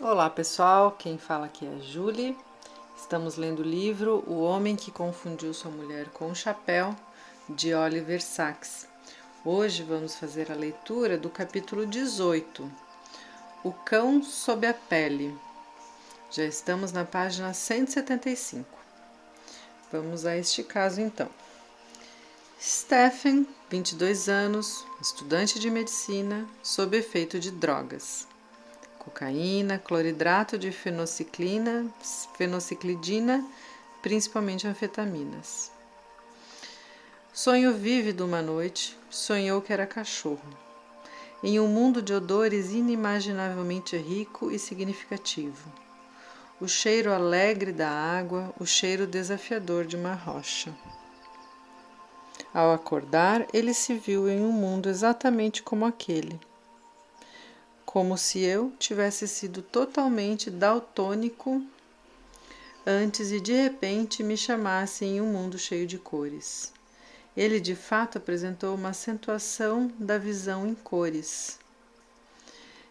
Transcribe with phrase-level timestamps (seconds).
[0.00, 2.38] Olá pessoal, quem fala aqui é a Julie.
[2.96, 6.94] Estamos lendo o livro O Homem que Confundiu Sua Mulher com o Chapéu,
[7.48, 8.86] de Oliver Sacks.
[9.44, 12.70] Hoje vamos fazer a leitura do capítulo 18,
[13.64, 15.36] O Cão sob a Pele.
[16.30, 18.68] Já estamos na página 175.
[19.90, 21.28] Vamos a este caso então.
[22.60, 28.28] Stephen, 22 anos, estudante de medicina, sob efeito de drogas
[29.08, 31.86] cocaína, cloridrato de fenociclina,
[32.36, 33.42] fenociclidina,
[34.02, 35.72] principalmente anfetaminas.
[37.32, 40.48] Sonho vívido uma noite, sonhou que era cachorro.
[41.42, 45.72] Em um mundo de odores inimaginavelmente rico e significativo.
[46.60, 50.74] O cheiro alegre da água, o cheiro desafiador de uma rocha.
[52.52, 56.38] Ao acordar, ele se viu em um mundo exatamente como aquele
[57.88, 61.64] como se eu tivesse sido totalmente daltônico
[62.86, 66.70] antes e de repente me chamasse em um mundo cheio de cores.
[67.34, 71.58] Ele de fato apresentou uma acentuação da visão em cores.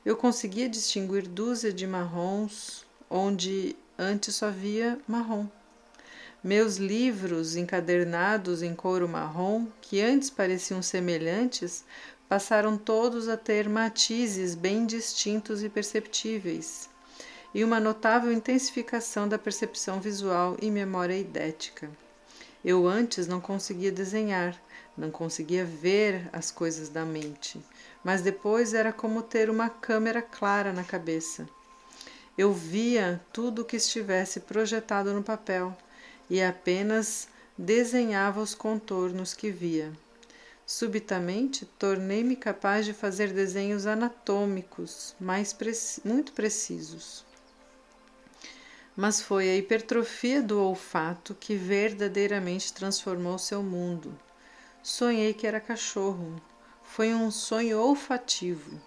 [0.03, 5.45] Eu conseguia distinguir dúzia de marrons onde antes só havia marrom.
[6.43, 11.83] Meus livros encadernados em couro marrom, que antes pareciam semelhantes,
[12.27, 16.89] passaram todos a ter matizes bem distintos e perceptíveis,
[17.53, 21.89] e uma notável intensificação da percepção visual e memória idética.
[22.63, 24.59] Eu antes não conseguia desenhar,
[24.97, 27.63] não conseguia ver as coisas da mente,
[28.03, 31.47] mas depois era como ter uma câmera clara na cabeça.
[32.37, 35.75] Eu via tudo o que estivesse projetado no papel
[36.29, 39.91] e apenas desenhava os contornos que via.
[40.69, 47.25] Subitamente, tornei-me capaz de fazer desenhos anatômicos mais preci muito precisos.
[48.93, 54.13] Mas foi a hipertrofia do olfato que verdadeiramente transformou seu mundo.
[54.83, 56.35] Sonhei que era cachorro.
[56.83, 58.77] Foi um sonho olfativo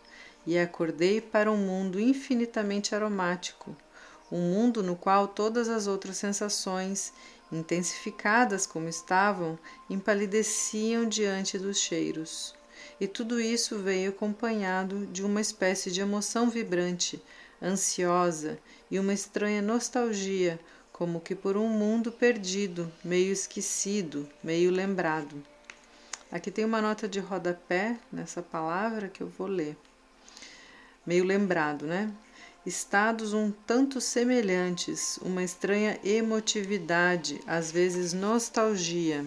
[0.47, 3.74] e acordei para um mundo infinitamente aromático,
[4.30, 7.10] um mundo no qual todas as outras sensações
[7.52, 12.54] intensificadas como estavam, empalideciam diante dos cheiros.
[13.00, 17.22] E tudo isso veio acompanhado de uma espécie de emoção vibrante,
[17.62, 18.58] ansiosa
[18.90, 20.58] e uma estranha nostalgia,
[20.92, 25.42] como que por um mundo perdido, meio esquecido, meio lembrado.
[26.30, 29.76] Aqui tem uma nota de rodapé nessa palavra que eu vou ler.
[31.04, 32.12] Meio lembrado, né?
[32.65, 39.25] Estados um tanto semelhantes, uma estranha emotividade, às vezes nostalgia,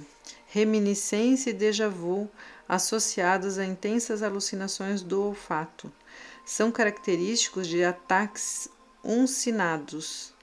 [0.47, 2.29] reminiscência e déjà vu
[2.69, 5.91] associados a intensas alucinações do olfato.
[6.45, 8.69] São característicos de ataques
[9.03, 10.33] uncinados,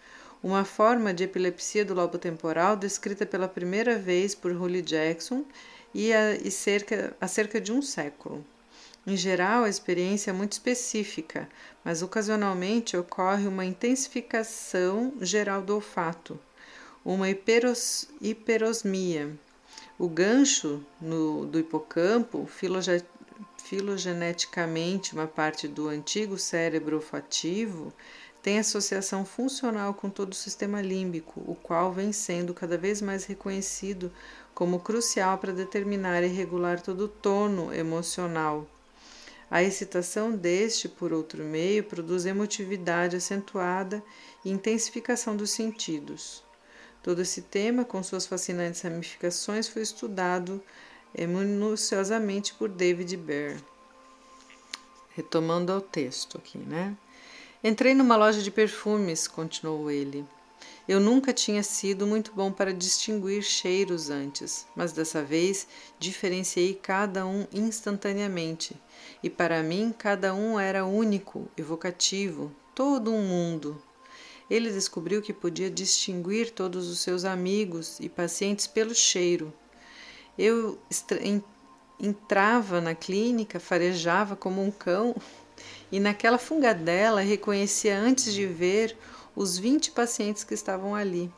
[0.43, 5.45] uma forma de epilepsia do lobo temporal descrita pela primeira vez por Holly Jackson
[5.95, 8.45] e, e cerca, há cerca de um século.
[9.11, 11.49] Em geral, a experiência é muito específica,
[11.85, 16.39] mas ocasionalmente ocorre uma intensificação geral do olfato,
[17.05, 19.37] uma hiperos, hiperosmia.
[19.99, 23.03] O gancho no, do hipocampo, filoge,
[23.65, 27.93] filogeneticamente uma parte do antigo cérebro olfativo,
[28.41, 33.25] tem associação funcional com todo o sistema límbico, o qual vem sendo cada vez mais
[33.25, 34.13] reconhecido
[34.55, 38.69] como crucial para determinar e regular todo o tono emocional
[39.51, 44.03] a excitação deste, por outro meio, produz emotividade acentuada
[44.45, 46.45] e intensificação dos sentidos.
[47.03, 50.63] Todo esse tema, com suas fascinantes ramificações, foi estudado
[51.15, 53.61] eh, minuciosamente por David Baer.
[55.17, 56.97] Retomando ao texto aqui, né?
[57.65, 60.25] Entrei numa loja de perfumes, continuou ele.
[60.91, 65.69] Eu nunca tinha sido muito bom para distinguir cheiros antes, mas dessa vez
[66.01, 68.75] diferenciei cada um instantaneamente,
[69.23, 73.81] e para mim cada um era único, evocativo, todo um mundo.
[74.51, 79.53] Ele descobriu que podia distinguir todos os seus amigos e pacientes pelo cheiro.
[80.37, 80.77] Eu
[82.01, 85.15] entrava na clínica, farejava como um cão,
[85.93, 88.97] e naquela fungadela reconhecia antes de ver
[89.35, 91.33] os 20 pacientes que estavam ali.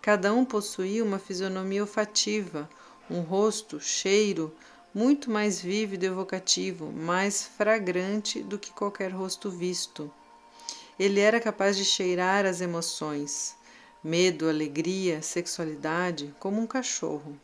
[0.00, 2.68] Cada um possuía uma fisionomia olfativa,
[3.10, 4.54] um rosto, cheiro,
[4.94, 10.10] muito mais vívido e evocativo, mais fragrante do que qualquer rosto visto.
[10.98, 13.56] Ele era capaz de cheirar as emoções,
[14.02, 17.36] medo, alegria, sexualidade, como um cachorro.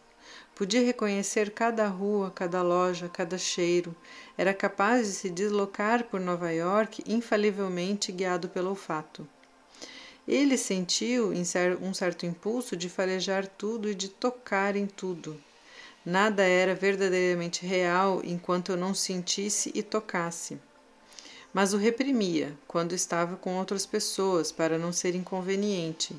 [0.54, 3.96] Podia reconhecer cada rua, cada loja, cada cheiro.
[4.36, 9.26] Era capaz de se deslocar por Nova York infalivelmente guiado pelo olfato.
[10.28, 15.40] Ele sentiu um certo impulso de farejar tudo e de tocar em tudo.
[16.04, 20.58] Nada era verdadeiramente real enquanto eu não sentisse e tocasse.
[21.52, 26.16] Mas o reprimia quando estava com outras pessoas para não ser inconveniente.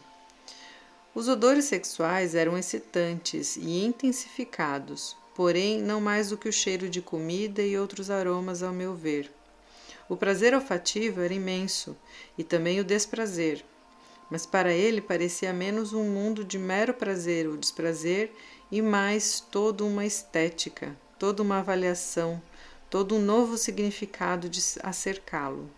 [1.15, 7.01] Os odores sexuais eram excitantes e intensificados, porém não mais do que o cheiro de
[7.01, 9.31] comida e outros aromas, ao meu ver.
[10.07, 11.97] O prazer olfativo era imenso
[12.37, 13.63] e também o desprazer,
[14.31, 18.31] mas para ele parecia menos um mundo de mero prazer ou desprazer
[18.71, 22.41] e mais toda uma estética, toda uma avaliação,
[22.89, 25.69] todo um novo significado de a cercá-lo.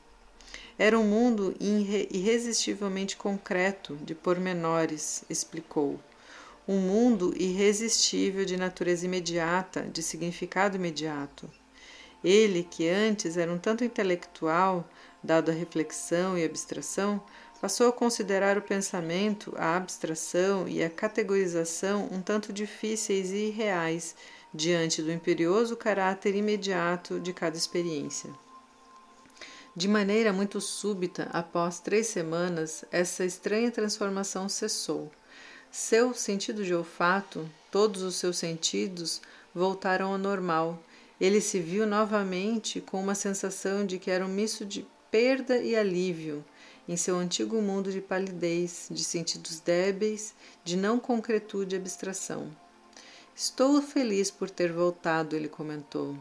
[0.77, 5.99] Era um mundo irresistivelmente concreto, de pormenores, explicou.
[6.67, 11.49] Um mundo irresistível de natureza imediata, de significado imediato.
[12.23, 14.87] Ele, que antes era um tanto intelectual,
[15.23, 17.21] dado a reflexão e abstração,
[17.63, 24.17] passou a considerar o pensamento, a abstração e a categorização um tanto difíceis e irreais
[24.53, 28.29] diante do imperioso caráter imediato de cada experiência.
[29.73, 35.09] De maneira muito súbita, após três semanas, essa estranha transformação cessou.
[35.71, 39.21] Seu sentido de olfato, todos os seus sentidos,
[39.55, 40.83] voltaram ao normal.
[41.17, 45.77] Ele se viu novamente com uma sensação de que era um misto de perda e
[45.77, 46.43] alívio
[46.87, 50.33] em seu antigo mundo de palidez, de sentidos débeis,
[50.63, 52.49] de não concretude e abstração.
[53.35, 56.15] Estou feliz por ter voltado, ele comentou,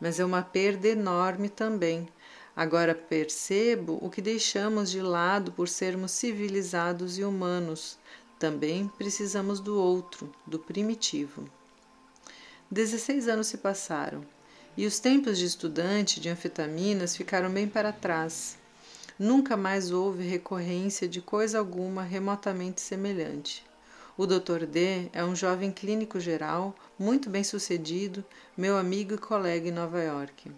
[0.00, 2.08] mas é uma perda enorme também
[2.56, 7.98] Agora percebo o que deixamos de lado por sermos civilizados e humanos.
[8.38, 11.46] Também precisamos do outro, do primitivo.
[12.70, 14.24] Dezesseis anos se passaram
[14.74, 18.56] e os tempos de estudante de anfetaminas ficaram bem para trás.
[19.18, 23.64] Nunca mais houve recorrência de coisa alguma remotamente semelhante.
[24.14, 24.66] O Dr.
[24.66, 28.22] D é um jovem clínico geral, muito bem sucedido,
[28.54, 30.52] meu amigo e colega em Nova York.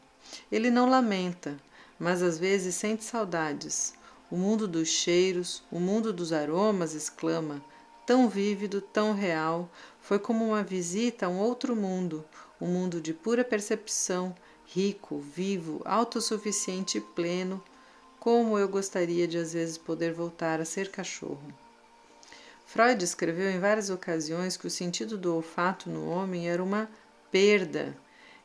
[0.50, 1.56] Ele não lamenta,
[2.00, 3.94] mas às vezes sente saudades.
[4.28, 7.62] O mundo dos cheiros, o mundo dos aromas, exclama,
[8.04, 9.70] tão vívido, tão real,
[10.00, 12.24] foi como uma visita a um outro mundo,
[12.60, 14.34] um mundo de pura percepção,
[14.66, 17.62] rico, vivo, autossuficiente e pleno.
[18.20, 21.52] Como eu gostaria de às vezes poder voltar a ser cachorro.
[22.66, 26.88] Freud escreveu em várias ocasiões que o sentido do olfato no homem era uma
[27.30, 27.96] perda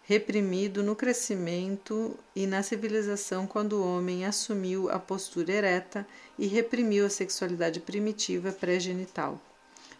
[0.03, 6.05] reprimido no crescimento e na civilização quando o homem assumiu a postura ereta
[6.37, 9.39] e reprimiu a sexualidade primitiva pré-genital.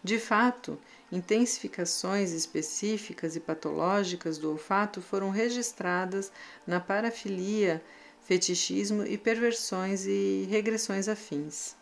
[0.02, 0.78] De fato,
[1.10, 6.30] intensificações específicas e patológicas do olfato foram registradas
[6.66, 7.82] na parafilia,
[8.24, 11.76] fetichismo e perversões e regressões afins.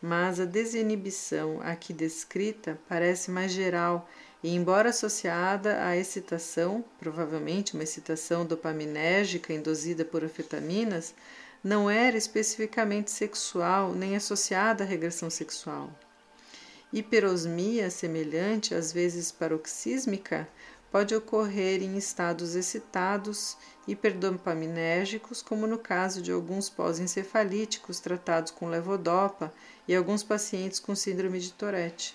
[0.00, 4.08] Mas a desinibição aqui descrita parece mais geral
[4.42, 11.14] e, embora associada à excitação, provavelmente uma excitação dopaminérgica induzida por anfetaminas,
[11.62, 15.90] não era especificamente sexual nem associada à regressão sexual.
[16.92, 20.46] Hiperosmia semelhante, às vezes paroxísmica,
[20.92, 23.56] pode ocorrer em estados excitados
[23.88, 29.50] hiperdopaminérgicos, como no caso de alguns pós-encefalíticos tratados com levodopa
[29.88, 32.14] e alguns pacientes com síndrome de Tourette.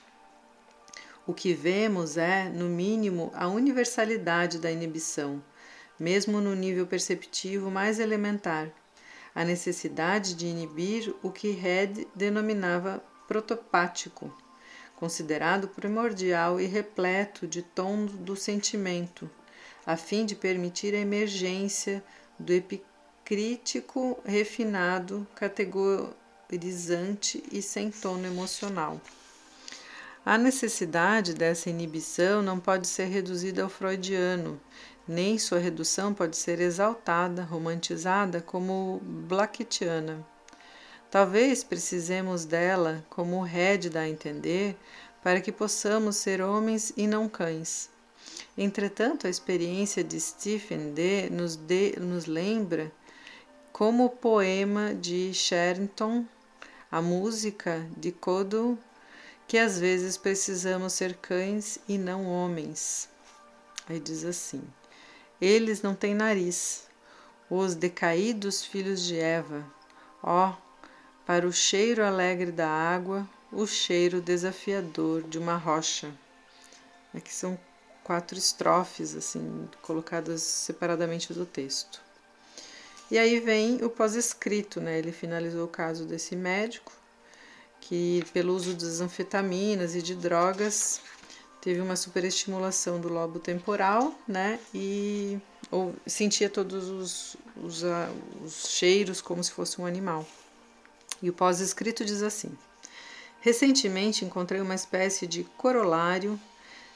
[1.26, 5.44] O que vemos é, no mínimo, a universalidade da inibição,
[6.00, 8.72] mesmo no nível perceptivo mais elementar,
[9.34, 14.32] a necessidade de inibir o que Head denominava protopático,
[14.98, 19.30] considerado primordial e repleto de tom do sentimento,
[19.86, 22.04] a fim de permitir a emergência
[22.38, 29.00] do epicrítico refinado, categorizante e sem tono emocional.
[30.26, 34.60] A necessidade dessa inibição não pode ser reduzida ao freudiano,
[35.08, 40.26] nem sua redução pode ser exaltada, romantizada como Blackiana.
[41.10, 44.78] Talvez precisemos dela, como Red dá a entender,
[45.24, 47.90] para que possamos ser homens e não cães.
[48.58, 51.30] Entretanto, a experiência de Stephen D.
[51.30, 52.92] nos, de, nos lembra
[53.72, 56.26] como o poema de Sherrington,
[56.92, 58.78] a música de Codo
[59.48, 63.08] que às vezes precisamos ser cães e não homens.
[63.88, 64.62] Aí diz assim:
[65.40, 66.88] Eles não têm nariz,
[67.50, 69.66] os decaídos filhos de Eva.
[70.22, 70.67] Ó, oh,
[71.28, 76.10] para o cheiro alegre da água, o cheiro desafiador de uma rocha.
[77.14, 77.60] Aqui são
[78.02, 82.02] quatro estrofes, assim, colocadas separadamente do texto.
[83.12, 84.98] E aí vem o pós-escrito, né?
[84.98, 86.94] Ele finalizou o caso desse médico
[87.82, 91.02] que, pelo uso de anfetaminas e de drogas,
[91.60, 94.62] teve uma superestimulação do lobo temporal, né?
[94.74, 95.38] E
[95.70, 97.88] ou, sentia todos os, os, uh,
[98.46, 100.26] os cheiros como se fosse um animal.
[101.22, 102.52] E o pós-escrito diz assim:
[103.40, 106.40] Recentemente encontrei uma espécie de corolário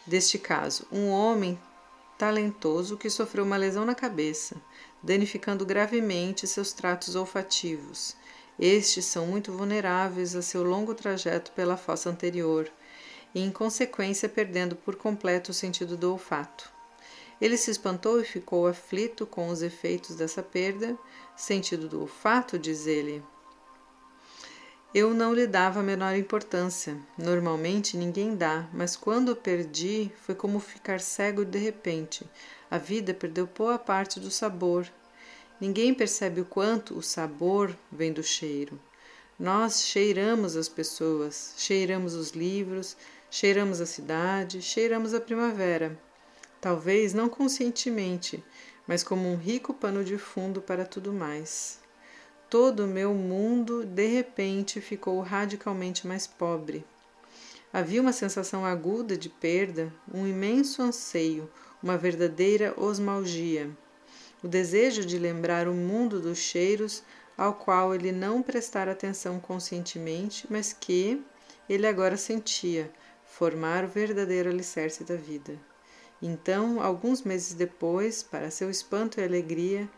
[0.05, 0.87] deste caso.
[0.91, 1.59] Um homem
[2.17, 4.55] talentoso que sofreu uma lesão na cabeça,
[5.01, 8.15] danificando gravemente seus tratos olfativos.
[8.59, 12.71] Estes são muito vulneráveis a seu longo trajeto pela fossa anterior
[13.33, 16.71] e, em consequência, perdendo por completo o sentido do olfato.
[17.41, 20.95] Ele se espantou e ficou aflito com os efeitos dessa perda.
[21.35, 23.23] Sentido do olfato, diz ele,
[24.93, 26.97] eu não lhe dava a menor importância.
[27.17, 32.29] Normalmente ninguém dá, mas quando o perdi foi como ficar cego de repente.
[32.69, 34.85] A vida perdeu boa parte do sabor.
[35.61, 38.77] Ninguém percebe o quanto o sabor vem do cheiro.
[39.39, 42.97] Nós cheiramos as pessoas, cheiramos os livros,
[43.29, 45.97] cheiramos a cidade, cheiramos a primavera.
[46.59, 48.43] Talvez não conscientemente,
[48.85, 51.79] mas como um rico pano de fundo para tudo mais.
[52.51, 56.83] Todo o meu mundo de repente ficou radicalmente mais pobre.
[57.71, 61.49] Havia uma sensação aguda de perda, um imenso anseio,
[61.81, 63.71] uma verdadeira osmalgia.
[64.43, 67.03] O desejo de lembrar o mundo dos cheiros
[67.37, 71.23] ao qual ele não prestara atenção conscientemente, mas que
[71.69, 72.91] ele agora sentia
[73.25, 75.57] formar o verdadeiro alicerce da vida.
[76.21, 79.89] Então, alguns meses depois, para seu espanto e alegria,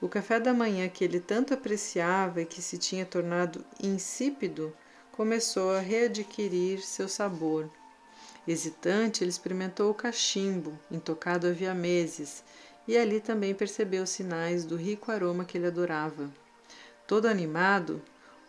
[0.00, 4.74] o café da manhã que ele tanto apreciava e que se tinha tornado insípido
[5.12, 7.68] começou a readquirir seu sabor.
[8.48, 12.42] Hesitante, ele experimentou o cachimbo, intocado havia meses,
[12.88, 16.30] e ali também percebeu sinais do rico aroma que ele adorava.
[17.06, 18.00] Todo animado,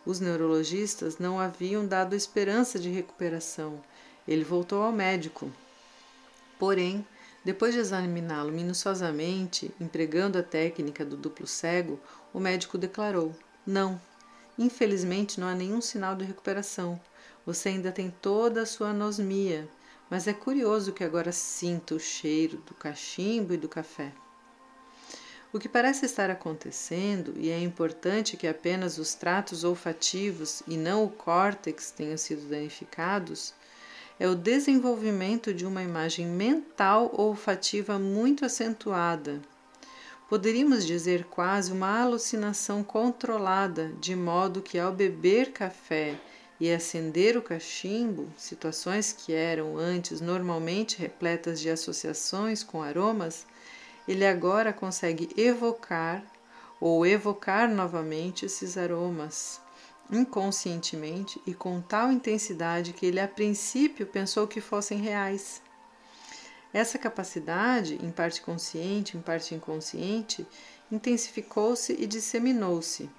[0.06, 3.80] os neurologistas não haviam dado esperança de recuperação.
[4.26, 5.52] Ele voltou ao médico.
[6.58, 7.06] Porém,
[7.44, 11.98] depois de examiná-lo minuciosamente, empregando a técnica do duplo cego,
[12.32, 13.34] o médico declarou:
[13.66, 14.00] Não,
[14.58, 17.00] infelizmente não há nenhum sinal de recuperação.
[17.44, 19.68] Você ainda tem toda a sua anosmia,
[20.08, 24.12] mas é curioso que agora sinta o cheiro do cachimbo e do café.
[25.52, 31.04] O que parece estar acontecendo, e é importante que apenas os tratos olfativos e não
[31.04, 33.52] o córtex tenham sido danificados,
[34.18, 39.40] é o desenvolvimento de uma imagem mental olfativa muito acentuada.
[40.28, 46.18] Poderíamos dizer quase uma alucinação controlada, de modo que ao beber café
[46.58, 53.46] e acender o cachimbo, situações que eram antes normalmente repletas de associações com aromas,
[54.06, 56.22] ele agora consegue evocar
[56.80, 59.61] ou evocar novamente esses aromas
[60.12, 65.62] inconscientemente e com tal intensidade que ele a princípio pensou que fossem reais.
[66.72, 70.46] Essa capacidade, em parte consciente, em parte inconsciente,
[70.90, 73.10] intensificou-se e disseminou-se.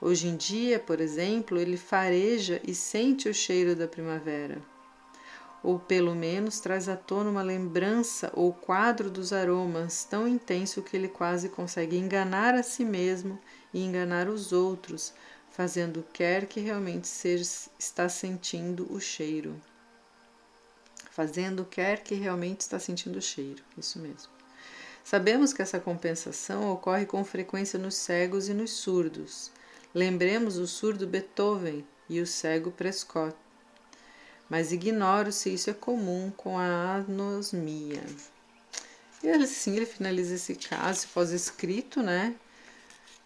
[0.00, 4.60] Hoje em dia, por exemplo, ele fareja e sente o cheiro da primavera.
[5.62, 10.96] Ou pelo menos traz à tona uma lembrança ou quadro dos aromas tão intenso que
[10.96, 13.38] ele quase consegue enganar a si mesmo
[13.74, 15.12] e enganar os outros,
[15.56, 17.48] fazendo quer que realmente seja,
[17.78, 19.58] está sentindo o cheiro.
[21.10, 24.28] Fazendo quer que realmente está sentindo o cheiro, isso mesmo.
[25.02, 29.50] Sabemos que essa compensação ocorre com frequência nos cegos e nos surdos.
[29.94, 33.34] Lembremos o surdo Beethoven e o cego Prescott.
[34.50, 38.04] Mas ignoro se isso é comum com a anosmia.
[39.22, 42.36] E assim ele finaliza esse caso pós-escrito, né?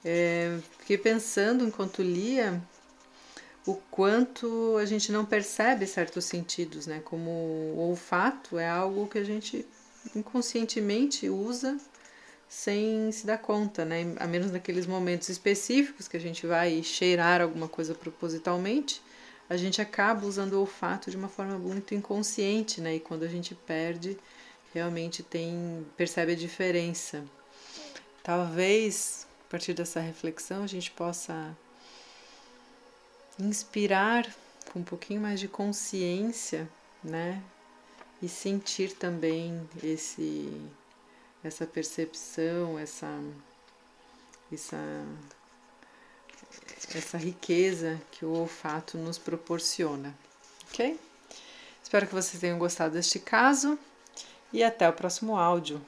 [0.04, 2.60] É, fiquei pensando enquanto lia
[3.66, 7.00] o quanto a gente não percebe certos sentidos, né?
[7.04, 9.66] Como o olfato é algo que a gente
[10.14, 11.78] inconscientemente usa
[12.48, 14.14] sem se dar conta, né?
[14.18, 19.02] A menos naqueles momentos específicos que a gente vai cheirar alguma coisa propositalmente,
[19.48, 22.96] a gente acaba usando o olfato de uma forma muito inconsciente, né?
[22.96, 24.16] E quando a gente perde,
[24.72, 27.24] realmente tem percebe a diferença.
[28.22, 29.19] Talvez
[29.50, 31.56] a partir dessa reflexão, a gente possa
[33.36, 34.32] inspirar
[34.72, 36.70] com um pouquinho mais de consciência,
[37.02, 37.42] né?
[38.22, 40.48] E sentir também esse
[41.42, 43.08] essa percepção, essa
[44.52, 44.78] essa
[46.94, 50.14] essa riqueza que o olfato nos proporciona,
[50.68, 50.96] ok?
[51.82, 53.76] Espero que vocês tenham gostado deste caso
[54.52, 55.84] e até o próximo áudio.